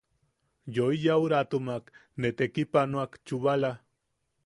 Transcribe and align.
Yoi 0.75 0.95
yaʼuratamak 1.03 1.85
ne 2.19 2.27
tekipanoak 2.37 3.11
chubala. 3.25 3.71